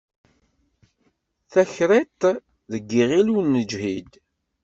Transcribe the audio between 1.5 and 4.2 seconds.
Takriṭ d iɣil ur neǧhid.